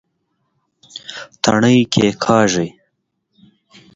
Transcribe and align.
تڼي 1.43 1.77
کېکاږئ 1.93 2.69